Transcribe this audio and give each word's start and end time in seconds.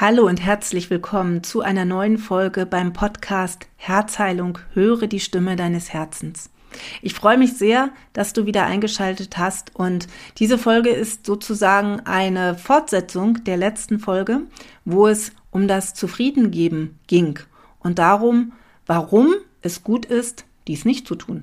Hallo 0.00 0.26
und 0.26 0.40
herzlich 0.40 0.88
willkommen 0.88 1.42
zu 1.42 1.60
einer 1.60 1.84
neuen 1.84 2.16
Folge 2.16 2.64
beim 2.64 2.94
Podcast 2.94 3.66
Herzheilung. 3.76 4.56
Höre 4.72 5.06
die 5.06 5.20
Stimme 5.20 5.56
deines 5.56 5.92
Herzens. 5.92 6.48
Ich 7.02 7.12
freue 7.12 7.36
mich 7.36 7.58
sehr, 7.58 7.90
dass 8.14 8.32
du 8.32 8.46
wieder 8.46 8.64
eingeschaltet 8.64 9.36
hast 9.36 9.76
und 9.76 10.06
diese 10.38 10.56
Folge 10.56 10.88
ist 10.88 11.26
sozusagen 11.26 12.00
eine 12.06 12.56
Fortsetzung 12.56 13.44
der 13.44 13.58
letzten 13.58 13.98
Folge, 13.98 14.40
wo 14.86 15.06
es 15.06 15.32
um 15.50 15.68
das 15.68 15.92
Zufriedengeben 15.92 16.98
ging 17.06 17.38
und 17.80 17.98
darum, 17.98 18.52
warum 18.86 19.34
es 19.60 19.84
gut 19.84 20.06
ist, 20.06 20.46
dies 20.66 20.86
nicht 20.86 21.06
zu 21.06 21.14
tun. 21.14 21.42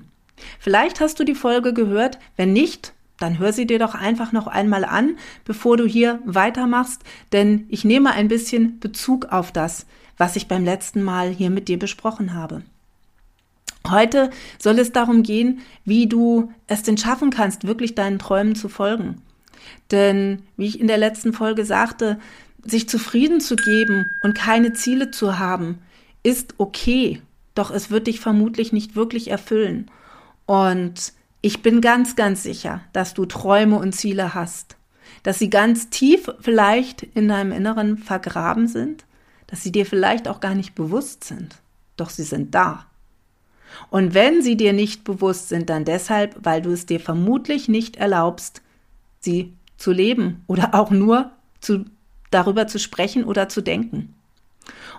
Vielleicht 0.58 0.98
hast 0.98 1.20
du 1.20 1.24
die 1.24 1.36
Folge 1.36 1.72
gehört, 1.72 2.18
wenn 2.34 2.52
nicht, 2.52 2.92
dann 3.18 3.38
hör 3.38 3.52
sie 3.52 3.66
dir 3.66 3.78
doch 3.78 3.94
einfach 3.94 4.32
noch 4.32 4.46
einmal 4.46 4.84
an, 4.84 5.16
bevor 5.44 5.76
du 5.76 5.86
hier 5.86 6.20
weitermachst, 6.24 7.02
denn 7.32 7.66
ich 7.68 7.84
nehme 7.84 8.12
ein 8.12 8.28
bisschen 8.28 8.78
Bezug 8.80 9.26
auf 9.26 9.52
das, 9.52 9.86
was 10.16 10.36
ich 10.36 10.48
beim 10.48 10.64
letzten 10.64 11.02
Mal 11.02 11.30
hier 11.30 11.50
mit 11.50 11.68
dir 11.68 11.78
besprochen 11.78 12.34
habe. 12.34 12.62
Heute 13.88 14.30
soll 14.58 14.78
es 14.78 14.92
darum 14.92 15.22
gehen, 15.22 15.60
wie 15.84 16.06
du 16.06 16.52
es 16.66 16.82
denn 16.82 16.98
schaffen 16.98 17.30
kannst, 17.30 17.66
wirklich 17.66 17.94
deinen 17.94 18.18
Träumen 18.18 18.54
zu 18.54 18.68
folgen. 18.68 19.22
Denn, 19.90 20.42
wie 20.56 20.66
ich 20.66 20.80
in 20.80 20.88
der 20.88 20.98
letzten 20.98 21.32
Folge 21.32 21.64
sagte, 21.64 22.18
sich 22.64 22.88
zufrieden 22.88 23.40
zu 23.40 23.56
geben 23.56 24.10
und 24.20 24.34
keine 24.34 24.72
Ziele 24.72 25.10
zu 25.10 25.38
haben, 25.38 25.78
ist 26.22 26.54
okay, 26.58 27.22
doch 27.54 27.70
es 27.70 27.90
wird 27.90 28.06
dich 28.06 28.20
vermutlich 28.20 28.72
nicht 28.72 28.94
wirklich 28.94 29.30
erfüllen. 29.30 29.90
Und 30.44 31.12
ich 31.40 31.62
bin 31.62 31.80
ganz, 31.80 32.16
ganz 32.16 32.42
sicher, 32.42 32.80
dass 32.92 33.14
du 33.14 33.24
Träume 33.26 33.76
und 33.76 33.92
Ziele 33.92 34.34
hast, 34.34 34.76
dass 35.22 35.38
sie 35.38 35.50
ganz 35.50 35.90
tief 35.90 36.30
vielleicht 36.40 37.02
in 37.02 37.28
deinem 37.28 37.52
Inneren 37.52 37.98
vergraben 37.98 38.66
sind, 38.66 39.04
dass 39.46 39.62
sie 39.62 39.72
dir 39.72 39.86
vielleicht 39.86 40.28
auch 40.28 40.40
gar 40.40 40.54
nicht 40.54 40.74
bewusst 40.74 41.24
sind, 41.24 41.56
doch 41.96 42.10
sie 42.10 42.24
sind 42.24 42.54
da. 42.54 42.86
Und 43.90 44.14
wenn 44.14 44.42
sie 44.42 44.56
dir 44.56 44.72
nicht 44.72 45.04
bewusst 45.04 45.48
sind, 45.48 45.70
dann 45.70 45.84
deshalb, 45.84 46.36
weil 46.42 46.62
du 46.62 46.70
es 46.70 46.86
dir 46.86 47.00
vermutlich 47.00 47.68
nicht 47.68 47.96
erlaubst, 47.96 48.62
sie 49.20 49.52
zu 49.76 49.92
leben 49.92 50.42
oder 50.46 50.74
auch 50.74 50.90
nur 50.90 51.30
zu, 51.60 51.84
darüber 52.30 52.66
zu 52.66 52.78
sprechen 52.78 53.24
oder 53.24 53.48
zu 53.48 53.60
denken. 53.60 54.14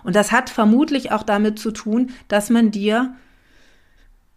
Und 0.02 0.16
das 0.16 0.32
hat 0.32 0.50
vermutlich 0.50 1.12
auch 1.12 1.22
damit 1.22 1.58
zu 1.58 1.70
tun, 1.70 2.10
dass 2.28 2.50
man 2.50 2.70
dir 2.70 3.14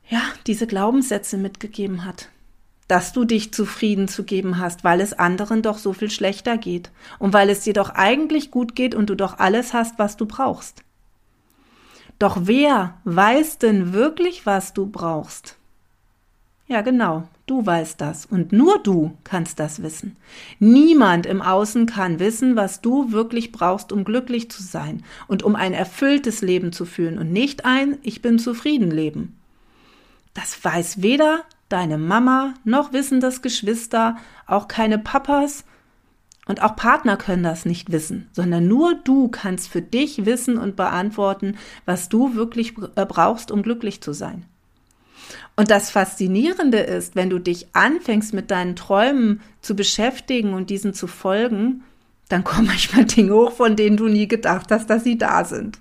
ja, 0.09 0.22
diese 0.48 0.68
Glaubenssätze 0.68 1.38
mitgegeben 1.38 2.06
hat. 2.06 2.30
Dass 2.88 3.14
du 3.14 3.23
dich 3.23 3.54
zufrieden 3.54 4.08
zu 4.08 4.23
geben 4.23 4.59
hast, 4.59 4.84
weil 4.84 5.02
es 5.02 5.14
anderen 5.14 5.62
doch 5.62 5.78
so 5.78 5.94
viel 5.94 6.12
schlechter 6.12 6.58
geht 6.58 6.92
und 7.18 7.34
weil 7.34 7.50
es 7.50 7.62
dir 7.62 7.73
doch 7.73 7.92
eigentlich 7.92 8.52
gut 8.52 8.76
geht 8.76 8.94
und 8.94 9.09
du 9.09 9.16
doch 9.16 9.40
alles 9.40 9.74
hast, 9.74 9.98
was 10.00 10.18
du 10.18 10.26
brauchst. 10.26 10.84
Doch 12.20 12.38
wer 12.42 12.98
weiß 13.06 13.58
denn 13.58 13.94
wirklich, 13.94 14.46
was 14.46 14.74
du 14.74 14.86
brauchst? 14.86 15.58
Ja, 16.68 16.81
genau, 16.81 17.28
du 17.46 17.66
weißt 17.66 18.00
das 18.00 18.26
und 18.26 18.54
nur 18.54 18.80
du 18.80 19.18
kannst 19.24 19.59
das 19.59 19.84
wissen. 19.84 20.16
Niemand 20.59 21.26
im 21.26 21.42
Außen 21.42 21.86
kann 21.86 22.20
wissen, 22.20 22.56
was 22.56 22.81
du 22.81 23.12
wirklich 23.12 23.52
brauchst, 23.52 23.92
um 23.92 24.06
glücklich 24.06 24.50
zu 24.50 24.64
sein 24.64 25.04
und 25.28 25.44
um 25.44 25.56
ein 25.56 25.74
erfülltes 25.74 26.42
Leben 26.42 26.72
zu 26.72 26.86
führen 26.86 27.18
und 27.18 27.31
nicht 27.31 27.66
ein 27.66 27.98
Ich 28.04 28.22
bin 28.22 28.40
zufrieden 28.40 28.92
Leben. 28.92 29.38
Das 30.34 30.64
weiß 30.64 31.02
weder 31.02 31.44
deine 31.70 31.98
Mama 31.98 32.53
noch 32.64 32.94
wissen 32.94 33.20
das 33.20 33.42
Geschwister, 33.42 34.17
auch 34.45 34.67
keine 34.67 35.00
Papas 35.00 35.64
und 36.45 36.62
auch 36.62 36.75
Partner 36.75 37.17
können 37.17 37.44
das 37.44 37.66
nicht 37.66 37.92
wissen, 37.92 38.28
sondern 38.34 38.67
nur 38.67 38.95
du 38.95 39.30
kannst 39.30 39.70
für 39.70 39.81
dich 39.81 40.25
wissen 40.25 40.58
und 40.58 40.75
beantworten, 40.75 41.58
was 41.86 42.09
du 42.09 42.36
wirklich 42.36 42.73
äh, 42.95 43.06
brauchst, 43.06 43.50
um 43.50 43.64
glücklich 43.64 44.02
zu 44.02 44.14
sein. 44.14 44.45
Und 45.56 45.72
das 45.72 45.90
Faszinierende 45.90 46.80
ist, 46.80 47.16
wenn 47.16 47.30
du 47.30 47.40
dich 47.40 47.68
anfängst 47.74 48.34
mit 48.34 48.52
deinen 48.52 48.75
Träumen 48.75 49.41
zu 49.62 49.75
beschäftigen 49.75 50.53
und 50.53 50.69
diesen 50.69 50.94
zu 50.94 51.07
folgen, 51.07 51.84
dann 52.28 52.44
kommen 52.44 52.68
manchmal 52.68 53.06
Dinge 53.06 53.34
hoch, 53.34 53.53
von 53.53 53.75
denen 53.75 53.96
du 53.96 54.07
nie 54.07 54.28
gedacht 54.28 54.72
hast, 54.72 54.90
dass 54.90 55.03
sie 55.03 55.18
da 55.18 55.46
sind. 55.46 55.78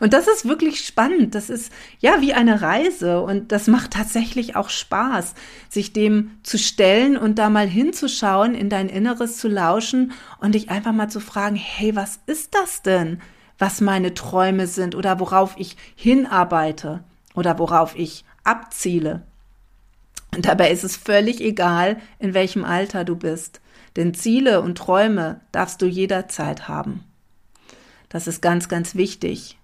Und 0.00 0.12
das 0.12 0.28
ist 0.28 0.46
wirklich 0.46 0.80
spannend. 0.80 1.34
Das 1.34 1.50
ist 1.50 1.72
ja 1.98 2.20
wie 2.20 2.32
eine 2.32 2.62
Reise 2.62 3.20
und 3.20 3.52
das 3.52 3.66
macht 3.66 3.92
tatsächlich 3.92 4.56
auch 4.56 4.70
Spaß, 4.70 5.34
sich 5.68 5.92
dem 5.92 6.38
zu 6.42 6.58
stellen 6.58 7.16
und 7.16 7.38
da 7.38 7.50
mal 7.50 7.66
hinzuschauen, 7.66 8.54
in 8.54 8.68
dein 8.68 8.88
Inneres 8.88 9.36
zu 9.38 9.48
lauschen 9.48 10.12
und 10.40 10.54
dich 10.54 10.70
einfach 10.70 10.92
mal 10.92 11.08
zu 11.08 11.20
fragen, 11.20 11.56
hey, 11.56 11.96
was 11.96 12.20
ist 12.26 12.54
das 12.54 12.82
denn, 12.82 13.20
was 13.58 13.80
meine 13.80 14.14
Träume 14.14 14.66
sind 14.66 14.94
oder 14.94 15.18
worauf 15.20 15.54
ich 15.58 15.76
hinarbeite 15.96 17.02
oder 17.34 17.58
worauf 17.58 17.96
ich 17.96 18.24
abziele. 18.44 19.22
Und 20.34 20.46
dabei 20.46 20.70
ist 20.70 20.84
es 20.84 20.96
völlig 20.96 21.40
egal, 21.40 21.98
in 22.18 22.34
welchem 22.34 22.64
Alter 22.64 23.04
du 23.04 23.16
bist, 23.16 23.60
denn 23.96 24.14
Ziele 24.14 24.60
und 24.60 24.78
Träume 24.78 25.40
darfst 25.50 25.82
du 25.82 25.86
jederzeit 25.86 26.68
haben. 26.68 27.04
Das 28.08 28.26
ist 28.26 28.40
ganz, 28.40 28.68
ganz 28.68 28.94
wichtig. 28.94 29.58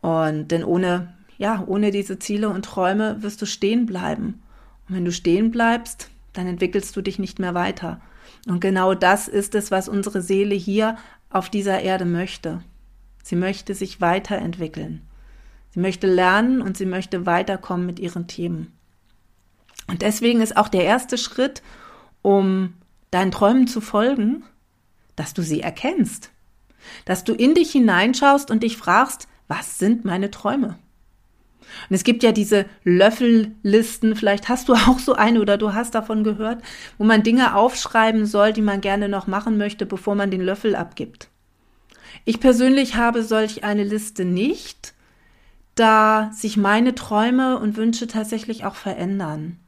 Und 0.00 0.48
denn 0.48 0.64
ohne, 0.64 1.14
ja, 1.38 1.62
ohne 1.66 1.90
diese 1.90 2.18
Ziele 2.18 2.48
und 2.48 2.64
Träume 2.64 3.22
wirst 3.22 3.40
du 3.42 3.46
stehen 3.46 3.86
bleiben. 3.86 4.42
Und 4.88 4.96
wenn 4.96 5.04
du 5.04 5.12
stehen 5.12 5.50
bleibst, 5.50 6.10
dann 6.32 6.46
entwickelst 6.46 6.96
du 6.96 7.02
dich 7.02 7.18
nicht 7.18 7.38
mehr 7.38 7.54
weiter. 7.54 8.00
Und 8.46 8.60
genau 8.60 8.94
das 8.94 9.28
ist 9.28 9.54
es, 9.54 9.70
was 9.70 9.88
unsere 9.88 10.22
Seele 10.22 10.54
hier 10.54 10.96
auf 11.28 11.50
dieser 11.50 11.80
Erde 11.80 12.04
möchte. 12.04 12.62
Sie 13.22 13.36
möchte 13.36 13.74
sich 13.74 14.00
weiterentwickeln. 14.00 15.02
Sie 15.72 15.80
möchte 15.80 16.06
lernen 16.06 16.62
und 16.62 16.76
sie 16.76 16.86
möchte 16.86 17.26
weiterkommen 17.26 17.86
mit 17.86 18.00
ihren 18.00 18.26
Themen. 18.26 18.72
Und 19.86 20.02
deswegen 20.02 20.40
ist 20.40 20.56
auch 20.56 20.68
der 20.68 20.84
erste 20.84 21.18
Schritt, 21.18 21.62
um 22.22 22.74
deinen 23.10 23.30
Träumen 23.30 23.66
zu 23.66 23.80
folgen, 23.80 24.44
dass 25.16 25.34
du 25.34 25.42
sie 25.42 25.60
erkennst. 25.60 26.30
Dass 27.04 27.24
du 27.24 27.34
in 27.34 27.54
dich 27.54 27.72
hineinschaust 27.72 28.50
und 28.50 28.62
dich 28.62 28.76
fragst, 28.76 29.28
was 29.48 29.78
sind 29.78 30.04
meine 30.04 30.30
Träume? 30.30 30.78
Und 31.88 31.94
es 31.94 32.04
gibt 32.04 32.22
ja 32.22 32.32
diese 32.32 32.66
Löffellisten, 32.84 34.16
vielleicht 34.16 34.48
hast 34.48 34.68
du 34.68 34.74
auch 34.88 34.98
so 34.98 35.14
eine 35.14 35.40
oder 35.40 35.56
du 35.56 35.74
hast 35.74 35.94
davon 35.94 36.24
gehört, 36.24 36.62
wo 36.98 37.04
man 37.04 37.22
Dinge 37.22 37.54
aufschreiben 37.54 38.26
soll, 38.26 38.52
die 38.52 38.62
man 38.62 38.80
gerne 38.80 39.08
noch 39.08 39.26
machen 39.26 39.56
möchte, 39.56 39.86
bevor 39.86 40.14
man 40.14 40.30
den 40.30 40.40
Löffel 40.40 40.74
abgibt. 40.74 41.28
Ich 42.24 42.40
persönlich 42.40 42.96
habe 42.96 43.22
solch 43.22 43.64
eine 43.64 43.84
Liste 43.84 44.24
nicht, 44.24 44.94
da 45.74 46.30
sich 46.34 46.56
meine 46.56 46.94
Träume 46.94 47.58
und 47.58 47.76
Wünsche 47.76 48.06
tatsächlich 48.06 48.64
auch 48.64 48.74
verändern. 48.74 49.58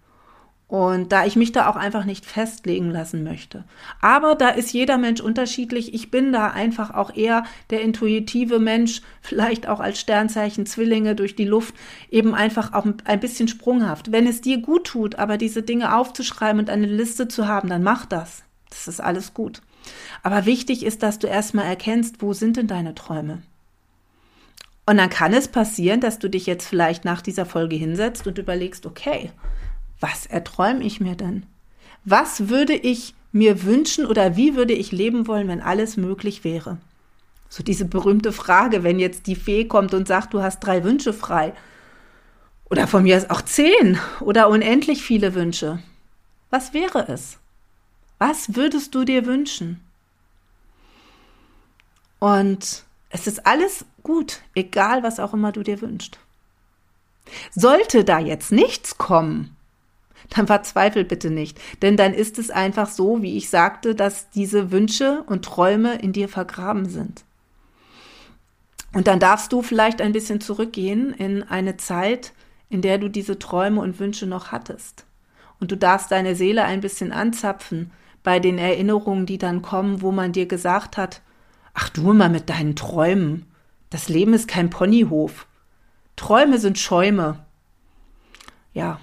Und 0.72 1.12
da 1.12 1.26
ich 1.26 1.36
mich 1.36 1.52
da 1.52 1.68
auch 1.68 1.76
einfach 1.76 2.06
nicht 2.06 2.24
festlegen 2.24 2.90
lassen 2.90 3.22
möchte. 3.24 3.64
Aber 4.00 4.34
da 4.34 4.48
ist 4.48 4.72
jeder 4.72 4.96
Mensch 4.96 5.20
unterschiedlich. 5.20 5.92
Ich 5.92 6.10
bin 6.10 6.32
da 6.32 6.48
einfach 6.48 6.94
auch 6.94 7.14
eher 7.14 7.44
der 7.68 7.82
intuitive 7.82 8.58
Mensch, 8.58 9.02
vielleicht 9.20 9.68
auch 9.68 9.80
als 9.80 10.00
Sternzeichen 10.00 10.64
Zwillinge 10.64 11.14
durch 11.14 11.36
die 11.36 11.44
Luft, 11.44 11.74
eben 12.10 12.34
einfach 12.34 12.72
auch 12.72 12.86
ein 13.04 13.20
bisschen 13.20 13.48
sprunghaft. 13.48 14.12
Wenn 14.12 14.26
es 14.26 14.40
dir 14.40 14.62
gut 14.62 14.84
tut, 14.84 15.16
aber 15.16 15.36
diese 15.36 15.62
Dinge 15.62 15.94
aufzuschreiben 15.94 16.60
und 16.60 16.70
eine 16.70 16.86
Liste 16.86 17.28
zu 17.28 17.46
haben, 17.46 17.68
dann 17.68 17.82
mach 17.82 18.06
das. 18.06 18.42
Das 18.70 18.88
ist 18.88 19.02
alles 19.02 19.34
gut. 19.34 19.60
Aber 20.22 20.46
wichtig 20.46 20.86
ist, 20.86 21.02
dass 21.02 21.18
du 21.18 21.26
erstmal 21.26 21.66
erkennst, 21.66 22.22
wo 22.22 22.32
sind 22.32 22.56
denn 22.56 22.66
deine 22.66 22.94
Träume? 22.94 23.42
Und 24.86 24.96
dann 24.96 25.10
kann 25.10 25.34
es 25.34 25.48
passieren, 25.48 26.00
dass 26.00 26.18
du 26.18 26.30
dich 26.30 26.46
jetzt 26.46 26.66
vielleicht 26.66 27.04
nach 27.04 27.20
dieser 27.20 27.44
Folge 27.44 27.76
hinsetzt 27.76 28.26
und 28.26 28.38
überlegst, 28.38 28.86
okay, 28.86 29.30
was 30.02 30.26
erträume 30.26 30.82
ich 30.82 31.00
mir 31.00 31.14
denn? 31.14 31.46
Was 32.04 32.48
würde 32.48 32.74
ich 32.74 33.14
mir 33.30 33.62
wünschen 33.62 34.04
oder 34.04 34.36
wie 34.36 34.56
würde 34.56 34.74
ich 34.74 34.90
leben 34.90 35.26
wollen, 35.28 35.48
wenn 35.48 35.62
alles 35.62 35.96
möglich 35.96 36.42
wäre? 36.42 36.78
So 37.48 37.62
diese 37.62 37.84
berühmte 37.84 38.32
Frage, 38.32 38.82
wenn 38.82 38.98
jetzt 38.98 39.26
die 39.26 39.36
Fee 39.36 39.66
kommt 39.66 39.94
und 39.94 40.08
sagt, 40.08 40.34
du 40.34 40.42
hast 40.42 40.60
drei 40.60 40.82
Wünsche 40.84 41.12
frei. 41.12 41.54
Oder 42.68 42.88
von 42.88 43.04
mir 43.04 43.16
ist 43.16 43.30
auch 43.30 43.42
zehn 43.42 43.98
oder 44.20 44.48
unendlich 44.48 45.02
viele 45.02 45.34
Wünsche. 45.34 45.82
Was 46.50 46.74
wäre 46.74 47.06
es? 47.08 47.38
Was 48.18 48.56
würdest 48.56 48.94
du 48.94 49.04
dir 49.04 49.24
wünschen? 49.24 49.80
Und 52.18 52.84
es 53.10 53.26
ist 53.26 53.46
alles 53.46 53.84
gut, 54.02 54.40
egal 54.54 55.02
was 55.02 55.20
auch 55.20 55.34
immer 55.34 55.52
du 55.52 55.62
dir 55.62 55.80
wünschst. 55.80 56.18
Sollte 57.54 58.04
da 58.04 58.18
jetzt 58.18 58.50
nichts 58.50 58.98
kommen, 58.98 59.56
dann 60.34 60.46
verzweifel 60.46 61.04
bitte 61.04 61.30
nicht. 61.30 61.60
Denn 61.82 61.96
dann 61.96 62.14
ist 62.14 62.38
es 62.38 62.50
einfach 62.50 62.88
so, 62.88 63.22
wie 63.22 63.36
ich 63.36 63.50
sagte, 63.50 63.94
dass 63.94 64.30
diese 64.30 64.70
Wünsche 64.70 65.22
und 65.26 65.44
Träume 65.44 65.96
in 65.96 66.12
dir 66.12 66.28
vergraben 66.28 66.88
sind. 66.88 67.24
Und 68.92 69.06
dann 69.06 69.20
darfst 69.20 69.52
du 69.52 69.62
vielleicht 69.62 70.00
ein 70.00 70.12
bisschen 70.12 70.40
zurückgehen 70.40 71.14
in 71.14 71.42
eine 71.42 71.76
Zeit, 71.76 72.32
in 72.68 72.82
der 72.82 72.98
du 72.98 73.08
diese 73.08 73.38
Träume 73.38 73.80
und 73.80 73.98
Wünsche 73.98 74.26
noch 74.26 74.52
hattest. 74.52 75.06
Und 75.60 75.70
du 75.70 75.76
darfst 75.76 76.10
deine 76.10 76.34
Seele 76.34 76.64
ein 76.64 76.80
bisschen 76.80 77.12
anzapfen 77.12 77.90
bei 78.22 78.38
den 78.38 78.58
Erinnerungen, 78.58 79.26
die 79.26 79.38
dann 79.38 79.62
kommen, 79.62 80.02
wo 80.02 80.12
man 80.12 80.32
dir 80.32 80.46
gesagt 80.46 80.96
hat, 80.96 81.22
Ach 81.74 81.88
du 81.88 82.12
mal 82.12 82.28
mit 82.28 82.50
deinen 82.50 82.76
Träumen. 82.76 83.46
Das 83.90 84.08
Leben 84.08 84.34
ist 84.34 84.48
kein 84.48 84.70
Ponyhof. 84.70 85.46
Träume 86.16 86.58
sind 86.58 86.78
Schäume. 86.78 87.44
Ja. 88.74 89.00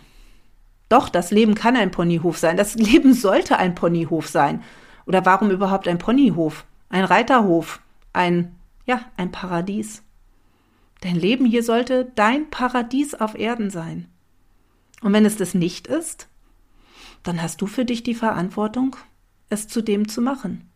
Doch, 0.90 1.08
das 1.10 1.30
Leben 1.30 1.54
kann 1.54 1.76
ein 1.76 1.92
Ponyhof 1.92 2.38
sein. 2.38 2.58
Das 2.58 2.76
Leben 2.76 3.14
sollte 3.14 3.58
ein 3.58 3.76
Ponyhof 3.76 4.28
sein. 4.28 4.64
Oder 5.06 5.26
warum 5.26 5.52
überhaupt 5.52 5.88
ein 5.88 6.00
Ponyhof? 6.00 6.66
Ein 6.90 7.06
Reiterhof. 7.06 7.80
Ein, 8.12 8.56
ja, 8.86 9.06
ein 9.16 9.32
Paradies. 9.32 10.04
Dein 11.02 11.16
Leben 11.16 11.46
hier 11.46 11.64
sollte 11.64 12.12
dein 12.16 12.50
Paradies 12.50 13.14
auf 13.14 13.36
Erden 13.36 13.70
sein. 13.70 14.10
Und 15.02 15.14
wenn 15.14 15.26
es 15.26 15.38
das 15.38 15.54
nicht 15.54 15.88
ist, 15.88 16.28
dann 17.24 17.42
hast 17.42 17.62
du 17.62 17.68
für 17.68 17.86
dich 17.86 18.04
die 18.04 18.16
Verantwortung, 18.16 18.96
es 19.50 19.68
zu 19.68 19.82
dem 19.82 20.08
zu 20.08 20.22
machen. 20.22 20.70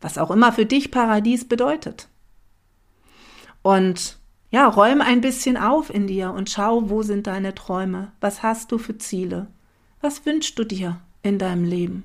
Was 0.00 0.18
auch 0.18 0.30
immer 0.30 0.52
für 0.52 0.66
dich 0.66 0.90
Paradies 0.90 1.46
bedeutet. 1.46 2.08
Und 3.62 4.18
ja, 4.56 4.68
räume 4.68 5.04
ein 5.04 5.20
bisschen 5.20 5.58
auf 5.58 5.92
in 5.92 6.06
dir 6.06 6.30
und 6.30 6.48
schau, 6.48 6.88
wo 6.88 7.02
sind 7.02 7.26
deine 7.26 7.54
Träume? 7.54 8.12
Was 8.22 8.42
hast 8.42 8.72
du 8.72 8.78
für 8.78 8.96
Ziele? 8.96 9.48
Was 10.00 10.24
wünschst 10.24 10.58
du 10.58 10.64
dir 10.64 10.98
in 11.22 11.38
deinem 11.38 11.64
Leben? 11.64 12.04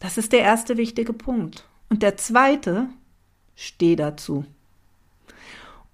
Das 0.00 0.16
ist 0.16 0.32
der 0.32 0.40
erste 0.40 0.78
wichtige 0.78 1.12
Punkt. 1.12 1.68
Und 1.90 2.02
der 2.02 2.16
zweite, 2.16 2.88
steh 3.54 3.96
dazu. 3.96 4.46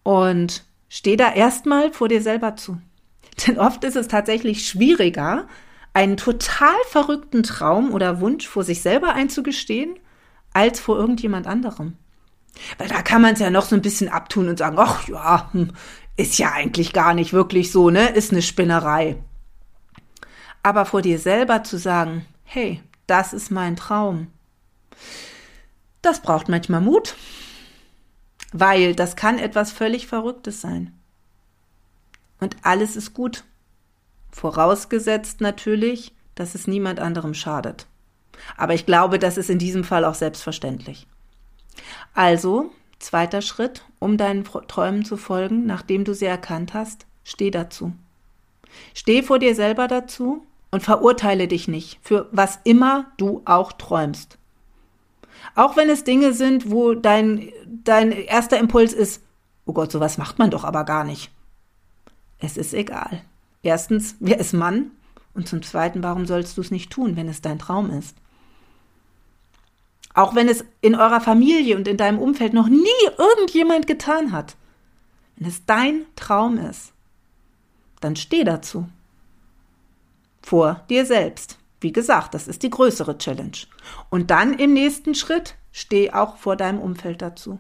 Und 0.05 0.63
steh 0.89 1.17
da 1.17 1.33
erstmal 1.33 1.93
vor 1.93 2.07
dir 2.07 2.23
selber 2.23 2.55
zu. 2.55 2.81
Denn 3.45 3.59
oft 3.59 3.83
ist 3.83 3.97
es 3.97 4.07
tatsächlich 4.07 4.69
schwieriger, 4.69 5.49
einen 5.93 6.17
total 6.17 6.77
verrückten 6.87 7.43
Traum 7.43 7.93
oder 7.93 8.21
Wunsch 8.21 8.47
vor 8.47 8.63
sich 8.63 8.81
selber 8.81 9.15
einzugestehen, 9.15 9.99
als 10.53 10.79
vor 10.79 10.97
irgendjemand 10.99 11.49
anderem. 11.49 11.97
Weil 12.79 12.89
da 12.89 13.03
kann 13.03 13.23
man 13.23 13.35
es 13.35 13.41
ja 13.41 13.51
noch 13.51 13.65
so 13.65 13.75
ein 13.75 13.83
bisschen 13.83 14.09
abtun 14.09 14.49
und 14.49 14.59
sagen, 14.59 14.77
ach 14.79 15.09
ja, 15.09 15.51
hm, 15.53 15.73
ist 16.17 16.39
ja 16.39 16.53
eigentlich 16.53 16.93
gar 16.93 17.15
nicht 17.15 17.33
wirklich 17.33 17.73
so, 17.73 17.91
ne? 17.91 18.09
Ist 18.11 18.33
eine 18.33 18.43
Spinnerei. 18.43 19.17
Aber 20.63 20.85
vor 20.85 21.03
dir 21.03 21.19
selber 21.19 21.65
zu 21.65 21.79
sagen, 21.79 22.27
hey, 22.45 22.83
das 23.07 23.33
ist 23.33 23.51
mein 23.51 23.77
Traum. 23.77 24.29
Das 26.03 26.21
braucht 26.21 26.49
manchmal 26.49 26.81
Mut, 26.81 27.17
weil 28.53 28.95
das 28.95 29.17
kann 29.17 29.39
etwas 29.39 29.73
völlig 29.73 30.07
Verrücktes 30.07 30.61
sein. 30.61 30.93
Und 32.41 32.57
alles 32.63 32.97
ist 32.97 33.15
gut. 33.15 33.45
Vorausgesetzt 34.31 35.41
natürlich, 35.41 36.13
dass 36.35 36.55
es 36.55 36.67
niemand 36.67 37.01
anderem 37.01 37.35
schadet. 37.35 37.87
Aber 38.57 38.75
ich 38.75 38.87
glaube, 38.87 39.19
das 39.19 39.37
ist 39.37 39.51
in 39.51 39.59
diesem 39.59 39.85
Fall 39.85 40.05
auch 40.05 40.15
selbstverständlich. 40.15 41.07
Also, 42.15 42.71
zweiter 42.99 43.43
Schritt, 43.43 43.85
um 43.99 44.17
deinen 44.17 44.45
Träumen 44.45 45.05
zu 45.05 45.17
folgen, 45.17 45.67
nachdem 45.67 46.05
du 46.05 46.15
sie 46.15 46.27
erkannt 46.27 46.75
hast, 46.75 47.07
steh 47.25 47.51
dazu. 47.51 47.93
Steh 48.95 49.23
vor 49.23 49.39
dir 49.39 49.55
selber 49.55 49.89
dazu 49.89 50.47
und 50.71 50.83
verurteile 50.83 51.49
dich 51.49 51.69
nicht 51.69 51.99
für 52.03 52.29
was 52.33 52.59
immer 52.65 53.13
du 53.19 53.43
auch 53.45 53.73
träumst. 53.73 54.39
Auch 55.55 55.77
wenn 55.77 55.91
es 55.91 56.05
Dinge 56.05 56.33
sind, 56.33 56.71
wo 56.71 56.95
dein, 56.95 57.51
dein 57.85 58.13
erster 58.13 58.59
Impuls 58.59 58.93
ist, 58.93 59.23
oh 59.67 59.73
Gott, 59.73 59.93
sowas 59.93 60.19
macht 60.19 60.39
man 60.39 60.51
doch 60.51 60.65
aber 60.65 60.85
gar 60.85 61.05
nicht. 61.05 61.31
Es 62.39 62.57
ist 62.57 62.75
egal. 62.75 63.23
Erstens, 63.63 64.17
wer 64.21 64.39
ist 64.39 64.53
Mann? 64.53 64.91
Und 65.35 65.49
zum 65.49 65.63
Zweiten, 65.63 66.03
warum 66.03 66.27
sollst 66.27 66.57
du 66.57 66.61
es 66.61 66.71
nicht 66.71 66.91
tun, 66.91 67.17
wenn 67.17 67.29
es 67.29 67.41
dein 67.41 67.59
Traum 67.59 67.91
ist? 67.91 68.17
Auch 70.15 70.35
wenn 70.35 70.49
es 70.49 70.65
in 70.81 70.95
eurer 70.95 71.21
Familie 71.21 71.77
und 71.77 71.89
in 71.89 71.97
deinem 71.97 72.19
Umfeld 72.19 72.53
noch 72.53 72.69
nie 72.69 72.89
irgendjemand 73.17 73.87
getan 73.87 74.33
hat. 74.33 74.57
Wenn 75.37 75.49
es 75.49 75.65
dein 75.65 76.05
Traum 76.17 76.59
ist, 76.59 76.93
dann 78.01 78.17
steh 78.17 78.45
dazu. 78.45 78.89
Vor 80.43 80.85
dir 80.91 81.07
selbst. 81.07 81.59
Wie 81.81 81.93
gesagt, 81.93 82.35
das 82.35 82.47
ist 82.47 82.63
die 82.63 82.71
größere 82.71 83.19
Challenge. 83.19 83.57
Und 84.11 84.31
dann 84.31 84.55
im 84.55 84.73
nächsten 84.73 85.15
Schritt 85.15 85.57
steh 85.73 86.13
auch 86.13 86.37
vor 86.37 86.57
deinem 86.57 86.81
Umfeld 86.81 87.23
dazu. 87.23 87.59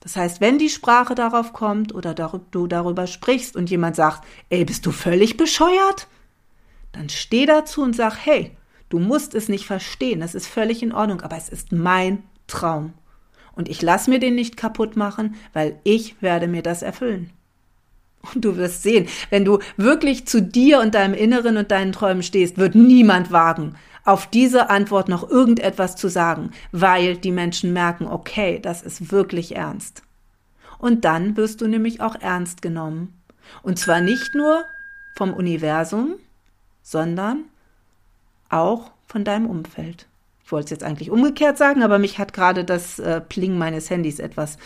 Das 0.00 0.16
heißt, 0.16 0.40
wenn 0.40 0.58
die 0.58 0.70
Sprache 0.70 1.14
darauf 1.14 1.52
kommt 1.52 1.92
oder 1.92 2.14
du 2.14 2.66
darüber 2.68 3.06
sprichst 3.06 3.56
und 3.56 3.68
jemand 3.68 3.96
sagt, 3.96 4.24
ey, 4.48 4.64
bist 4.64 4.86
du 4.86 4.92
völlig 4.92 5.36
bescheuert? 5.36 6.06
Dann 6.92 7.08
steh 7.08 7.46
dazu 7.46 7.82
und 7.82 7.96
sag, 7.96 8.14
hey, 8.24 8.56
Du 8.88 8.98
musst 8.98 9.34
es 9.34 9.48
nicht 9.48 9.66
verstehen, 9.66 10.20
das 10.20 10.34
ist 10.34 10.46
völlig 10.46 10.82
in 10.82 10.92
Ordnung, 10.92 11.20
aber 11.20 11.36
es 11.36 11.48
ist 11.48 11.72
mein 11.72 12.22
Traum. 12.46 12.94
Und 13.54 13.68
ich 13.68 13.82
lasse 13.82 14.08
mir 14.08 14.20
den 14.20 14.34
nicht 14.34 14.56
kaputt 14.56 14.96
machen, 14.96 15.34
weil 15.52 15.78
ich 15.84 16.22
werde 16.22 16.48
mir 16.48 16.62
das 16.62 16.82
erfüllen. 16.82 17.30
Und 18.34 18.44
du 18.44 18.56
wirst 18.56 18.82
sehen, 18.82 19.08
wenn 19.30 19.44
du 19.44 19.58
wirklich 19.76 20.26
zu 20.26 20.42
dir 20.42 20.80
und 20.80 20.94
deinem 20.94 21.14
Inneren 21.14 21.56
und 21.56 21.70
deinen 21.70 21.92
Träumen 21.92 22.22
stehst, 22.22 22.58
wird 22.58 22.74
niemand 22.74 23.30
wagen, 23.30 23.74
auf 24.04 24.26
diese 24.26 24.70
Antwort 24.70 25.08
noch 25.08 25.28
irgendetwas 25.28 25.96
zu 25.96 26.08
sagen, 26.08 26.50
weil 26.72 27.16
die 27.16 27.30
Menschen 27.30 27.72
merken, 27.72 28.06
okay, 28.06 28.58
das 28.60 28.82
ist 28.82 29.12
wirklich 29.12 29.56
ernst. 29.56 30.02
Und 30.78 31.04
dann 31.04 31.36
wirst 31.36 31.60
du 31.60 31.66
nämlich 31.66 32.00
auch 32.00 32.14
ernst 32.14 32.62
genommen. 32.62 33.20
Und 33.62 33.78
zwar 33.78 34.00
nicht 34.00 34.34
nur 34.34 34.64
vom 35.16 35.34
Universum, 35.34 36.14
sondern 36.82 37.44
auch 38.48 38.90
von 39.06 39.24
deinem 39.24 39.46
Umfeld. 39.46 40.06
Ich 40.44 40.52
wollte 40.52 40.66
es 40.66 40.70
jetzt 40.70 40.84
eigentlich 40.84 41.10
umgekehrt 41.10 41.58
sagen, 41.58 41.82
aber 41.82 41.98
mich 41.98 42.18
hat 42.18 42.32
gerade 42.32 42.64
das 42.64 42.98
äh, 42.98 43.20
Pling 43.20 43.58
meines 43.58 43.90
Handys 43.90 44.18
etwas 44.18 44.56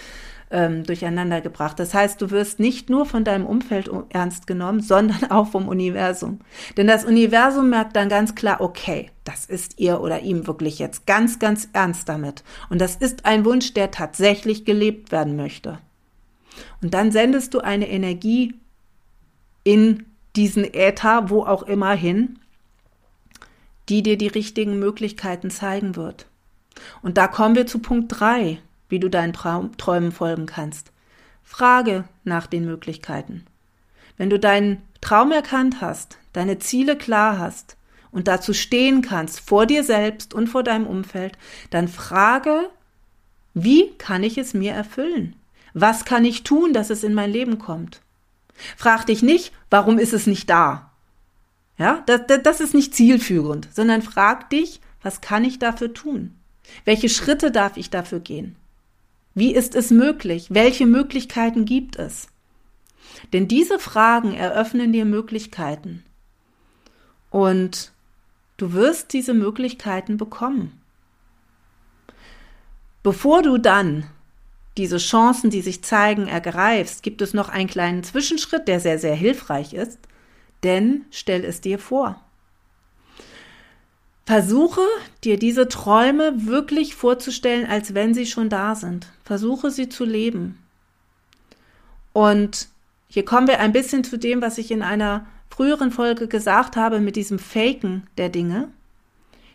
ähm, 0.53 0.85
durcheinander 0.85 1.41
gebracht. 1.41 1.81
Das 1.81 1.95
heißt, 1.95 2.21
du 2.21 2.31
wirst 2.31 2.61
nicht 2.61 2.91
nur 2.91 3.07
von 3.07 3.25
deinem 3.25 3.47
Umfeld 3.47 3.91
ernst 4.11 4.47
genommen, 4.47 4.81
sondern 4.83 5.31
auch 5.31 5.49
vom 5.49 5.67
Universum. 5.67 6.41
Denn 6.77 6.87
das 6.87 7.05
Universum 7.05 7.71
merkt 7.71 7.97
dann 7.97 8.09
ganz 8.09 8.35
klar, 8.35 8.61
okay, 8.61 9.11
das 9.25 9.47
ist 9.47 9.81
ihr 9.81 10.01
oder 10.01 10.21
ihm 10.21 10.47
wirklich 10.47 10.79
jetzt 10.79 11.07
ganz, 11.07 11.39
ganz 11.39 11.69
ernst 11.73 12.09
damit. 12.09 12.45
Und 12.69 12.81
das 12.81 12.97
ist 12.97 13.25
ein 13.25 13.45
Wunsch, 13.45 13.73
der 13.75 13.91
tatsächlich 13.91 14.65
gelebt 14.65 15.11
werden 15.11 15.37
möchte. 15.37 15.79
Und 16.83 16.93
dann 16.95 17.11
sendest 17.11 17.55
du 17.55 17.61
eine 17.61 17.89
Energie 17.89 18.55
in 19.65 20.05
diesen 20.37 20.65
Äther, 20.65 21.31
wo 21.31 21.45
auch 21.45 21.63
immer 21.63 21.93
hin, 21.93 22.39
die 23.89 24.03
dir 24.03 24.17
die 24.17 24.29
richtigen 24.29 24.79
Möglichkeiten 24.79 25.51
zeigen 25.51 25.97
wird. 25.97 26.27
Und 27.03 27.19
da 27.19 27.29
kommen 27.29 27.55
wir 27.55 27.67
zu 27.67 27.81
Punkt 27.81 28.19
3, 28.19 28.59
wie 28.89 29.01
du 29.01 29.09
deinen 29.09 29.33
Traum, 29.33 29.77
Träumen 29.77 30.13
folgen 30.13 30.47
kannst. 30.47 30.93
Frage 31.43 32.05
nach 32.25 32.47
den 32.47 32.65
Möglichkeiten. 32.65 33.45
Wenn 34.17 34.31
du 34.31 34.39
deinen 34.39 34.83
Traum 35.01 35.33
erkannt 35.33 35.81
hast, 35.81 36.19
deine 36.33 36.59
Ziele 36.59 36.97
klar 36.97 37.39
hast 37.39 37.77
und 38.11 38.29
dazu 38.29 38.55
stehen 38.55 39.03
kannst, 39.03 39.41
vor 39.41 39.67
dir 39.67 39.85
selbst 39.85 40.33
und 40.35 40.47
vor 40.47 40.63
deinem 40.63 40.87
Umfeld, 40.87 41.37
dann 41.71 41.89
frage, 41.89 42.71
wie 43.55 43.91
kann 43.99 44.23
ich 44.23 44.39
es 44.39 44.55
mir 44.55 44.73
erfüllen? 44.73 45.35
Was 45.75 46.05
kann 46.05 46.25
ich 46.25 46.45
tun, 46.45 46.73
dass 46.73 46.91
es 46.91 47.03
in 47.03 47.15
mein 47.15 47.33
Leben 47.33 47.59
kommt? 47.59 48.01
Frag 48.77 49.07
dich 49.07 49.23
nicht, 49.23 49.53
warum 49.71 49.99
ist 49.99 50.13
es 50.13 50.27
nicht 50.27 50.49
da? 50.49 50.92
Ja, 51.79 52.03
das, 52.07 52.23
das 52.43 52.61
ist 52.61 52.75
nicht 52.75 52.95
zielführend, 52.95 53.69
sondern 53.73 54.03
frag 54.03 54.51
dich, 54.51 54.81
was 55.03 55.21
kann 55.21 55.45
ich 55.45 55.59
dafür 55.59 55.93
tun? 55.93 56.37
Welche 56.85 57.09
Schritte 57.09 57.51
darf 57.51 57.77
ich 57.77 57.91
dafür 57.91 58.21
gehen? 58.21 58.57
Wie 59.35 59.55
ist 59.55 59.75
es 59.75 59.91
möglich? 59.91 60.49
Welche 60.51 60.87
Möglichkeiten 60.87 61.65
gibt 61.65 61.97
es? 61.97 62.29
Denn 63.33 63.49
diese 63.49 63.79
Fragen 63.79 64.35
eröffnen 64.35 64.93
dir 64.93 65.05
Möglichkeiten. 65.05 66.05
Und 67.31 67.93
du 68.59 68.73
wirst 68.75 69.13
diese 69.13 69.35
Möglichkeiten 69.35 70.19
bekommen. 70.19 70.79
Bevor 73.03 73.43
du 73.43 73.59
dann 73.59 74.07
diese 74.77 74.99
Chancen, 74.99 75.51
die 75.51 75.63
sich 75.63 75.83
zeigen, 75.83 76.29
ergreifst, 76.29 77.03
gibt 77.03 77.21
es 77.23 77.35
noch 77.35 77.49
einen 77.49 77.69
kleinen 77.69 78.05
Zwischenschritt, 78.05 78.69
der 78.69 78.81
sehr, 78.81 78.99
sehr 78.99 79.15
hilfreich 79.15 79.75
ist. 79.75 79.99
Denn 80.63 81.05
stell 81.11 81.45
es 81.45 81.61
dir 81.61 81.79
vor. 81.79 82.21
Versuche 84.25 84.83
dir 85.25 85.39
diese 85.39 85.69
Träume 85.69 86.47
wirklich 86.47 86.95
vorzustellen, 86.95 87.67
als 87.67 87.95
wenn 87.95 88.15
sie 88.15 88.27
schon 88.27 88.49
da 88.49 88.75
sind. 88.75 89.09
Versuche 89.25 89.71
sie 89.71 89.89
zu 89.89 90.05
leben. 90.05 90.59
Und 92.13 92.69
hier 93.09 93.25
kommen 93.25 93.49
wir 93.49 93.59
ein 93.61 93.73
bisschen 93.73 94.05
zu 94.05 94.19
dem, 94.19 94.41
was 94.41 94.59
ich 94.59 94.71
in 94.71 94.83
einer 94.83 95.27
früheren 95.51 95.91
Folge 95.91 96.29
gesagt 96.29 96.77
habe 96.77 97.01
mit 97.01 97.17
diesem 97.17 97.39
Faken 97.39 98.07
der 98.17 98.29
Dinge. 98.29 98.69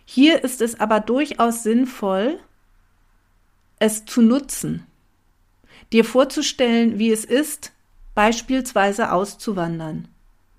Hier 0.06 0.44
ist 0.44 0.62
es 0.62 0.80
aber 0.80 1.00
durchaus 1.00 1.64
sinnvoll, 1.64 2.40
es 3.80 4.06
zu 4.06 4.22
nutzen. 4.22 4.86
Dir 5.92 6.06
vorzustellen, 6.06 7.00
wie 7.00 7.12
es 7.12 7.26
ist, 7.26 7.72
beispielsweise 8.14 9.12
auszuwandern. 9.12 10.08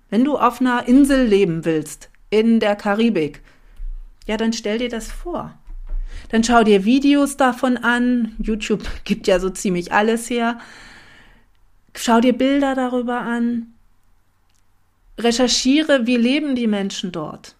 Wenn 0.09 0.25
du 0.25 0.37
auf 0.37 0.59
einer 0.61 0.87
Insel 0.87 1.25
leben 1.25 1.65
willst, 1.65 2.09
in 2.29 2.59
der 2.59 2.75
Karibik, 2.75 3.41
ja, 4.25 4.37
dann 4.37 4.53
stell 4.53 4.77
dir 4.77 4.89
das 4.89 5.11
vor. 5.11 5.57
Dann 6.29 6.43
schau 6.43 6.63
dir 6.63 6.85
Videos 6.85 7.37
davon 7.37 7.77
an. 7.77 8.35
YouTube 8.39 8.83
gibt 9.03 9.27
ja 9.27 9.39
so 9.39 9.49
ziemlich 9.49 9.91
alles 9.91 10.29
her. 10.29 10.59
Schau 11.95 12.19
dir 12.19 12.33
Bilder 12.33 12.75
darüber 12.75 13.21
an. 13.21 13.73
Recherchiere, 15.17 16.05
wie 16.05 16.17
leben 16.17 16.55
die 16.55 16.67
Menschen 16.67 17.11
dort. 17.11 17.55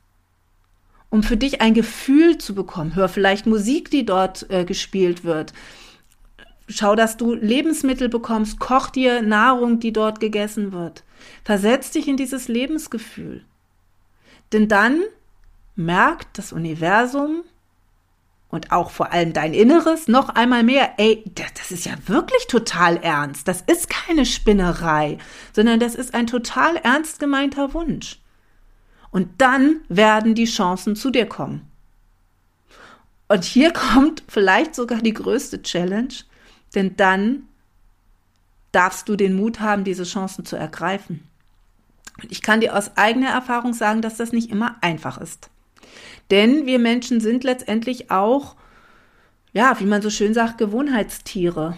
Um 1.10 1.24
für 1.24 1.38
dich 1.38 1.62
ein 1.62 1.74
Gefühl 1.74 2.38
zu 2.38 2.54
bekommen. 2.54 2.96
Hör 2.96 3.10
vielleicht 3.10 3.48
Musik, 3.48 3.90
die 3.90 4.06
dort 4.06 4.50
äh, 4.52 4.64
gespielt 4.64 5.24
wird. 5.24 5.54
Schau, 6.68 6.96
dass 6.96 7.18
du 7.18 7.34
Lebensmittel 7.34 8.10
bekommst. 8.10 8.60
Koch 8.60 8.92
dir 8.92 9.24
Nahrung, 9.24 9.80
die 9.80 9.92
dort 9.92 10.20
gegessen 10.20 10.72
wird. 10.72 11.04
Versetz 11.44 11.92
dich 11.92 12.08
in 12.08 12.18
dieses 12.18 12.48
Lebensgefühl. 12.48 13.44
Denn 14.52 14.68
dann 14.68 15.02
merkt 15.76 16.38
das 16.38 16.52
Universum, 16.52 17.44
und 18.50 18.72
auch 18.72 18.90
vor 18.90 19.12
allem 19.12 19.32
dein 19.32 19.54
Inneres 19.54 20.08
noch 20.08 20.30
einmal 20.30 20.64
mehr, 20.64 20.96
ey, 20.98 21.24
das 21.36 21.72
ist 21.72 21.86
ja 21.86 21.94
wirklich 22.08 22.48
total 22.48 22.98
ernst. 22.98 23.48
Das 23.48 23.62
ist 23.62 23.90
keine 23.90 24.26
Spinnerei, 24.26 25.20
sondern 25.54 25.80
das 25.80 25.94
ist 25.94 26.16
ein 26.16 26.26
total 26.26 26.76
ernst 26.78 27.20
gemeinter 27.20 27.74
Wunsch. 27.76 28.20
Und 29.12 29.30
dann 29.40 29.82
werden 29.88 30.34
die 30.34 30.46
Chancen 30.46 30.96
zu 30.96 31.12
dir 31.12 31.28
kommen. 31.28 31.70
Und 33.28 33.44
hier 33.44 33.72
kommt 33.94 34.24
vielleicht 34.28 34.74
sogar 34.74 35.00
die 35.00 35.14
größte 35.14 35.62
Challenge, 35.62 36.14
denn 36.74 36.98
dann 36.98 37.49
darfst 38.72 39.10
du 39.10 39.16
den 39.16 39.36
Mut 39.36 39.60
haben, 39.60 39.84
diese 39.84 40.04
Chancen 40.04 40.46
zu 40.46 40.56
ergreifen. 40.56 41.28
Und 42.22 42.32
ich 42.32 42.42
kann 42.42 42.62
dir 42.62 42.76
aus 42.76 42.98
eigener 42.98 43.30
Erfahrung 43.30 43.74
sagen, 43.74 44.02
dass 44.02 44.18
das 44.18 44.32
nicht 44.32 44.52
immer 44.52 44.76
einfach 44.82 45.20
ist. 45.20 45.50
Denn 46.32 46.66
wir 46.66 46.80
Menschen 46.80 47.22
sind 47.22 47.44
letztendlich 47.44 48.12
auch, 48.12 48.56
ja, 49.54 49.80
wie 49.80 49.86
man 49.86 50.02
so 50.02 50.10
schön 50.10 50.34
sagt, 50.34 50.58
Gewohnheitstiere. 50.58 51.78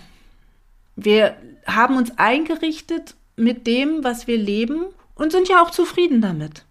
Wir 0.95 1.37
haben 1.65 1.95
uns 1.95 2.17
eingerichtet 2.17 3.15
mit 3.35 3.65
dem, 3.65 4.03
was 4.03 4.27
wir 4.27 4.37
leben 4.37 4.85
und 5.15 5.31
sind 5.31 5.47
ja 5.47 5.61
auch 5.63 5.71
zufrieden 5.71 6.21
damit. 6.21 6.65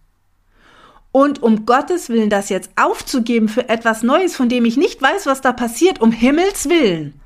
Und 1.13 1.43
um 1.43 1.67
Gottes 1.67 2.09
Willen 2.09 2.31
das 2.31 2.51
jetzt 2.51 2.71
aufzugeben 2.77 3.49
für 3.49 3.69
etwas 3.69 4.03
Neues, 4.03 4.37
von 4.37 4.49
dem 4.49 4.65
ich 4.65 4.77
nicht 4.77 5.01
weiß, 5.03 5.27
was 5.27 5.41
da 5.41 5.53
passiert, 5.53 6.01
um 6.01 6.13
Himmels 6.13 6.69
Willen. 6.69 7.21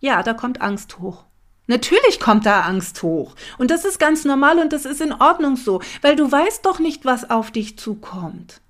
Ja, 0.00 0.22
da 0.22 0.32
kommt 0.32 0.62
Angst 0.62 0.98
hoch. 1.00 1.24
Natürlich 1.66 2.20
kommt 2.20 2.44
da 2.44 2.60
Angst 2.62 3.02
hoch. 3.02 3.34
Und 3.56 3.70
das 3.70 3.84
ist 3.84 3.98
ganz 3.98 4.24
normal 4.24 4.58
und 4.58 4.72
das 4.72 4.84
ist 4.84 5.00
in 5.00 5.12
Ordnung 5.12 5.56
so, 5.56 5.80
weil 6.02 6.14
du 6.14 6.30
weißt 6.30 6.64
doch 6.66 6.78
nicht, 6.78 7.04
was 7.04 7.30
auf 7.30 7.50
dich 7.50 7.78
zukommt. 7.78 8.60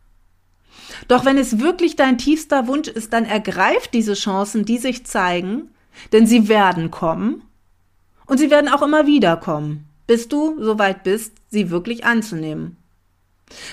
Doch 1.08 1.24
wenn 1.24 1.38
es 1.38 1.58
wirklich 1.58 1.96
dein 1.96 2.18
tiefster 2.18 2.68
Wunsch 2.68 2.88
ist, 2.88 3.12
dann 3.12 3.24
ergreif 3.24 3.88
diese 3.88 4.14
Chancen, 4.14 4.64
die 4.64 4.78
sich 4.78 5.04
zeigen, 5.06 5.70
denn 6.12 6.26
sie 6.26 6.48
werden 6.48 6.90
kommen 6.90 7.42
und 8.26 8.38
sie 8.38 8.50
werden 8.50 8.70
auch 8.70 8.82
immer 8.82 9.06
wieder 9.06 9.36
kommen, 9.36 9.86
bis 10.06 10.28
du 10.28 10.56
soweit 10.62 11.02
bist, 11.02 11.32
sie 11.50 11.70
wirklich 11.70 12.04
anzunehmen. 12.04 12.76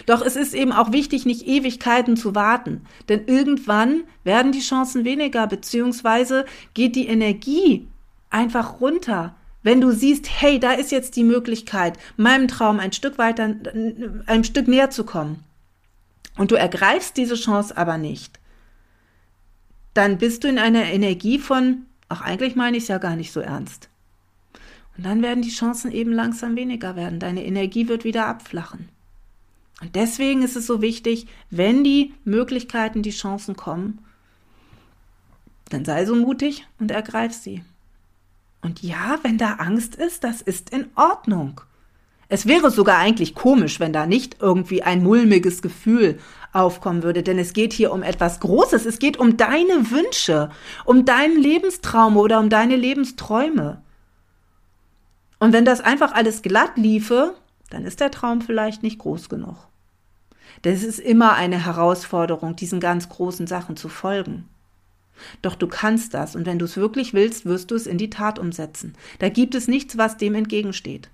Doch 0.06 0.22
es 0.22 0.36
ist 0.36 0.54
eben 0.54 0.72
auch 0.72 0.92
wichtig, 0.92 1.26
nicht 1.26 1.48
Ewigkeiten 1.48 2.18
zu 2.18 2.36
warten, 2.36 2.86
denn 3.08 3.26
irgendwann 3.28 4.04
werden 4.24 4.52
die 4.52 4.60
Chancen 4.60 5.06
weniger, 5.06 5.48
beziehungsweise 5.48 6.46
geht 6.74 6.96
die 6.96 7.08
Energie 7.08 7.88
einfach 8.32 8.82
runter. 8.82 9.36
Wenn 9.64 9.80
du 9.80 9.92
siehst, 9.92 10.28
hey, 10.42 10.60
da 10.60 10.72
ist 10.72 10.92
jetzt 10.92 11.16
die 11.16 11.24
Möglichkeit, 11.24 12.00
meinem 12.18 12.48
Traum 12.48 12.80
ein 12.80 12.94
Stück 12.94 13.20
weiter, 13.20 13.56
ein 14.26 14.44
Stück 14.44 14.68
näher 14.68 14.90
zu 14.90 15.04
kommen 15.04 15.44
und 16.38 16.50
du 16.50 16.56
ergreifst 16.56 17.16
diese 17.18 17.36
Chance 17.36 17.78
aber 17.78 18.00
nicht, 18.00 18.40
dann 19.94 20.18
bist 20.18 20.44
du 20.44 20.48
in 20.48 20.58
einer 20.58 20.86
Energie 20.86 21.38
von, 21.38 21.86
ach 22.10 22.22
eigentlich 22.22 22.56
meine 22.56 22.78
ich 22.78 22.84
es 22.84 22.90
ja 22.90 22.98
gar 22.98 23.16
nicht 23.16 23.32
so 23.32 23.40
ernst. 23.40 23.90
Und 24.98 25.06
dann 25.06 25.22
werden 25.22 25.44
die 25.44 25.52
Chancen 25.52 25.92
eben 25.92 26.12
langsam 26.12 26.56
weniger 26.56 26.96
werden. 26.96 27.20
Deine 27.20 27.46
Energie 27.46 27.88
wird 27.88 28.04
wieder 28.04 28.28
abflachen. 28.28 28.90
Und 29.82 29.96
deswegen 29.96 30.44
ist 30.44 30.56
es 30.56 30.68
so 30.68 30.82
wichtig, 30.82 31.28
wenn 31.50 31.84
die 31.84 32.14
Möglichkeiten, 32.24 33.02
die 33.02 33.12
Chancen 33.12 33.56
kommen, 33.56 34.00
dann 35.70 35.86
sei 35.86 36.06
so 36.06 36.16
mutig 36.16 36.68
und 36.80 36.92
ergreif 36.92 37.34
sie. 37.34 37.64
Und 38.62 38.84
ja, 38.84 39.20
wenn 39.24 39.38
da 39.38 39.54
Angst 39.54 39.96
ist, 39.96 40.24
das 40.24 40.42
ist 40.42 40.70
in 40.70 40.88
Ordnung. 40.96 41.62
Es 42.30 42.46
wäre 42.46 42.72
sogar 42.72 42.98
eigentlich 42.98 43.36
komisch, 43.36 43.80
wenn 43.80 43.92
da 43.92 44.06
nicht 44.06 44.38
irgendwie 44.40 44.84
ein 44.84 45.04
mulmiges 45.04 45.62
Gefühl 45.62 46.18
aufkommen 46.54 47.04
würde, 47.04 47.24
denn 47.24 47.38
es 47.38 47.54
geht 47.54 47.74
hier 47.74 47.92
um 47.92 48.04
etwas 48.04 48.40
Großes. 48.40 48.86
Es 48.86 49.00
geht 49.00 49.18
um 49.18 49.36
deine 49.36 49.92
Wünsche, 49.92 50.50
um 50.86 51.04
deinen 51.04 51.42
Lebenstraum 51.42 52.16
oder 52.16 52.40
um 52.40 52.50
deine 52.50 52.76
Lebensträume. 52.76 53.82
Und 55.40 55.54
wenn 55.54 55.66
das 55.66 55.82
einfach 55.82 56.14
alles 56.14 56.42
glatt 56.42 56.78
liefe, 56.78 57.36
dann 57.70 57.84
ist 57.84 58.00
der 58.00 58.12
Traum 58.12 58.42
vielleicht 58.42 58.84
nicht 58.84 59.00
groß 59.00 59.28
genug. 59.28 59.58
Denn 60.64 60.74
es 60.74 60.84
ist 60.84 61.00
immer 61.00 61.34
eine 61.34 61.66
Herausforderung, 61.66 62.56
diesen 62.56 62.80
ganz 62.80 63.10
großen 63.10 63.48
Sachen 63.48 63.76
zu 63.76 63.90
folgen. 63.90 64.48
Doch 65.42 65.56
du 65.56 65.68
kannst 65.68 66.14
das 66.14 66.36
und 66.36 66.46
wenn 66.46 66.60
du 66.60 66.66
es 66.66 66.78
wirklich 66.78 67.14
willst, 67.14 67.46
wirst 67.46 67.72
du 67.72 67.76
es 67.76 67.88
in 67.88 67.98
die 67.98 68.10
Tat 68.10 68.40
umsetzen. 68.40 68.94
Da 69.20 69.30
gibt 69.30 69.56
es 69.56 69.68
nichts, 69.68 69.98
was 69.98 70.18
dem 70.18 70.36
entgegensteht. 70.36 71.10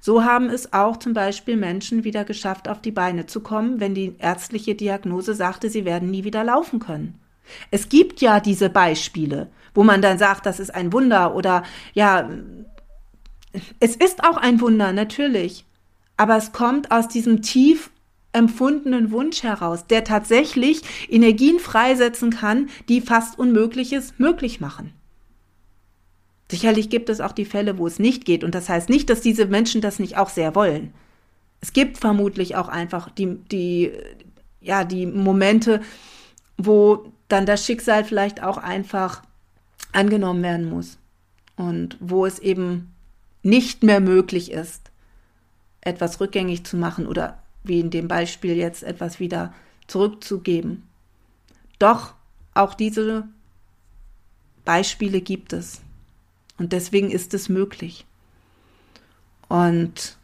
So 0.00 0.24
haben 0.24 0.48
es 0.50 0.72
auch 0.72 0.96
zum 0.96 1.14
Beispiel 1.14 1.56
Menschen 1.56 2.04
wieder 2.04 2.24
geschafft, 2.24 2.68
auf 2.68 2.80
die 2.80 2.90
Beine 2.90 3.26
zu 3.26 3.40
kommen, 3.40 3.80
wenn 3.80 3.94
die 3.94 4.16
ärztliche 4.18 4.74
Diagnose 4.74 5.34
sagte, 5.34 5.70
sie 5.70 5.84
werden 5.84 6.10
nie 6.10 6.24
wieder 6.24 6.42
laufen 6.42 6.80
können. 6.80 7.20
Es 7.70 7.88
gibt 7.88 8.20
ja 8.20 8.40
diese 8.40 8.70
Beispiele, 8.70 9.48
wo 9.74 9.84
man 9.84 10.02
dann 10.02 10.18
sagt, 10.18 10.46
das 10.46 10.60
ist 10.60 10.74
ein 10.74 10.92
Wunder 10.92 11.34
oder 11.34 11.62
ja, 11.94 12.28
es 13.80 13.96
ist 13.96 14.24
auch 14.24 14.36
ein 14.36 14.60
Wunder, 14.60 14.92
natürlich. 14.92 15.64
Aber 16.16 16.36
es 16.36 16.52
kommt 16.52 16.90
aus 16.90 17.08
diesem 17.08 17.42
tief 17.42 17.90
empfundenen 18.38 19.10
Wunsch 19.10 19.42
heraus, 19.42 19.86
der 19.86 20.04
tatsächlich 20.04 20.82
Energien 21.08 21.58
freisetzen 21.58 22.30
kann, 22.30 22.68
die 22.88 23.00
fast 23.00 23.38
Unmögliches 23.38 24.14
möglich 24.18 24.60
machen. 24.60 24.92
Sicherlich 26.50 26.88
gibt 26.88 27.10
es 27.10 27.20
auch 27.20 27.32
die 27.32 27.44
Fälle, 27.44 27.76
wo 27.76 27.86
es 27.86 27.98
nicht 27.98 28.24
geht. 28.24 28.42
Und 28.42 28.54
das 28.54 28.68
heißt 28.68 28.88
nicht, 28.88 29.10
dass 29.10 29.20
diese 29.20 29.46
Menschen 29.46 29.80
das 29.80 29.98
nicht 29.98 30.16
auch 30.16 30.30
sehr 30.30 30.54
wollen. 30.54 30.94
Es 31.60 31.72
gibt 31.72 31.98
vermutlich 31.98 32.56
auch 32.56 32.68
einfach 32.68 33.10
die, 33.10 33.36
die, 33.50 33.92
ja, 34.60 34.84
die 34.84 35.04
Momente, 35.06 35.82
wo 36.56 37.12
dann 37.28 37.44
das 37.44 37.66
Schicksal 37.66 38.04
vielleicht 38.04 38.42
auch 38.42 38.56
einfach 38.56 39.22
angenommen 39.92 40.42
werden 40.42 40.70
muss. 40.70 40.98
Und 41.56 41.98
wo 42.00 42.24
es 42.24 42.38
eben 42.38 42.94
nicht 43.42 43.82
mehr 43.82 44.00
möglich 44.00 44.52
ist, 44.52 44.90
etwas 45.80 46.20
rückgängig 46.20 46.64
zu 46.64 46.76
machen 46.76 47.06
oder 47.06 47.42
wie 47.68 47.80
in 47.80 47.90
dem 47.90 48.08
Beispiel 48.08 48.56
jetzt 48.56 48.82
etwas 48.82 49.20
wieder 49.20 49.54
zurückzugeben. 49.86 50.82
Doch 51.78 52.14
auch 52.54 52.74
diese 52.74 53.28
Beispiele 54.64 55.20
gibt 55.20 55.52
es. 55.52 55.80
Und 56.58 56.72
deswegen 56.72 57.10
ist 57.10 57.34
es 57.34 57.48
möglich. 57.48 58.04
Und 59.48 60.18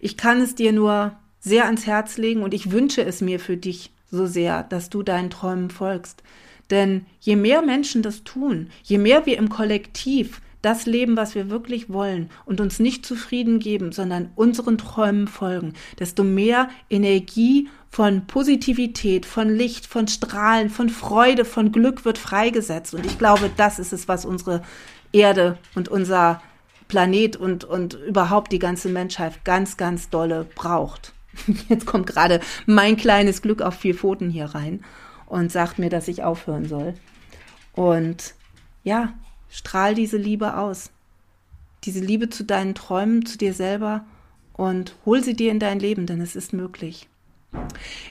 ich 0.00 0.16
kann 0.16 0.40
es 0.40 0.54
dir 0.54 0.72
nur 0.72 1.16
sehr 1.40 1.64
ans 1.64 1.86
Herz 1.86 2.18
legen 2.18 2.42
und 2.42 2.54
ich 2.54 2.70
wünsche 2.70 3.04
es 3.04 3.20
mir 3.20 3.40
für 3.40 3.56
dich 3.56 3.90
so 4.10 4.26
sehr, 4.26 4.62
dass 4.62 4.90
du 4.90 5.02
deinen 5.02 5.30
Träumen 5.30 5.70
folgst. 5.70 6.22
Denn 6.70 7.06
je 7.20 7.36
mehr 7.36 7.62
Menschen 7.62 8.02
das 8.02 8.24
tun, 8.24 8.70
je 8.82 8.98
mehr 8.98 9.26
wir 9.26 9.38
im 9.38 9.48
Kollektiv 9.48 10.40
das 10.62 10.86
leben, 10.86 11.16
was 11.16 11.34
wir 11.34 11.50
wirklich 11.50 11.92
wollen 11.92 12.30
und 12.44 12.60
uns 12.60 12.78
nicht 12.78 13.04
zufrieden 13.04 13.58
geben, 13.58 13.92
sondern 13.92 14.30
unseren 14.36 14.78
Träumen 14.78 15.26
folgen, 15.26 15.74
desto 15.98 16.24
mehr 16.24 16.68
Energie 16.88 17.68
von 17.90 18.26
Positivität, 18.26 19.26
von 19.26 19.54
Licht, 19.54 19.86
von 19.86 20.08
Strahlen, 20.08 20.70
von 20.70 20.88
Freude, 20.88 21.44
von 21.44 21.72
Glück 21.72 22.04
wird 22.04 22.16
freigesetzt. 22.16 22.94
Und 22.94 23.04
ich 23.04 23.18
glaube, 23.18 23.50
das 23.56 23.78
ist 23.78 23.92
es, 23.92 24.08
was 24.08 24.24
unsere 24.24 24.62
Erde 25.12 25.58
und 25.74 25.88
unser 25.88 26.40
Planet 26.88 27.36
und, 27.36 27.64
und 27.64 27.94
überhaupt 27.94 28.52
die 28.52 28.58
ganze 28.58 28.88
Menschheit 28.88 29.44
ganz, 29.44 29.76
ganz 29.76 30.08
dolle 30.08 30.46
braucht. 30.54 31.12
Jetzt 31.68 31.86
kommt 31.86 32.06
gerade 32.06 32.40
mein 32.66 32.96
kleines 32.96 33.42
Glück 33.42 33.62
auf 33.62 33.74
vier 33.74 33.94
Pfoten 33.94 34.30
hier 34.30 34.46
rein 34.46 34.84
und 35.26 35.50
sagt 35.50 35.78
mir, 35.78 35.90
dass 35.90 36.08
ich 36.08 36.22
aufhören 36.22 36.68
soll. 36.68 36.94
Und 37.74 38.34
ja, 38.84 39.14
strahl 39.52 39.94
diese 39.94 40.16
Liebe 40.16 40.56
aus. 40.56 40.90
Diese 41.84 42.00
Liebe 42.00 42.30
zu 42.30 42.42
deinen 42.42 42.74
Träumen, 42.74 43.26
zu 43.26 43.38
dir 43.38 43.54
selber 43.54 44.04
und 44.54 44.96
hol 45.04 45.22
sie 45.22 45.34
dir 45.34 45.52
in 45.52 45.58
dein 45.58 45.78
Leben, 45.78 46.06
denn 46.06 46.20
es 46.20 46.34
ist 46.34 46.52
möglich. 46.52 47.08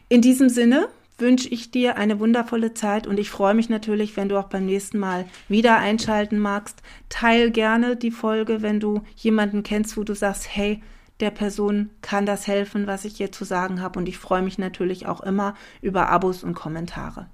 In 0.08 0.22
diesem 0.22 0.50
Sinne 0.50 0.88
wünsche 1.18 1.50
ich 1.50 1.72
dir 1.72 1.98
eine 1.98 2.20
wundervolle 2.20 2.74
Zeit 2.74 3.08
und 3.08 3.20
ich 3.20 3.30
freue 3.30 3.54
mich 3.54 3.70
natürlich, 3.70 4.18
wenn 4.18 4.30
du 4.30 4.38
auch 4.38 4.48
beim 4.48 4.66
nächsten 4.66 5.00
Mal 5.00 5.26
wieder 5.48 5.78
einschalten 5.78 6.40
magst. 6.40 6.82
Teil 7.10 7.52
gerne 7.52 7.96
die 7.96 8.12
Folge, 8.12 8.62
wenn 8.62 8.80
du 8.80 9.02
jemanden 9.16 9.64
kennst, 9.64 9.98
wo 9.98 10.04
du 10.04 10.16
sagst, 10.16 10.48
hey, 10.50 10.82
der 11.20 11.32
Person 11.32 11.92
kann 12.02 12.26
das 12.26 12.48
helfen, 12.48 12.88
was 12.88 13.06
ich 13.06 13.18
hier 13.18 13.32
zu 13.32 13.46
sagen 13.46 13.82
habe 13.82 14.00
und 14.00 14.10
ich 14.10 14.18
freue 14.18 14.42
mich 14.42 14.58
natürlich 14.58 15.06
auch 15.06 15.22
immer 15.22 15.56
über 15.82 16.10
Abos 16.10 16.44
und 16.44 16.56
Kommentare. 16.56 17.28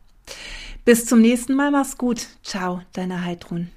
Bis 0.86 1.06
zum 1.06 1.20
nächsten 1.20 1.54
Mal, 1.54 1.72
mach's 1.72 1.98
gut. 1.98 2.28
Ciao, 2.44 2.82
deine 2.94 3.24
Heidrun. 3.24 3.70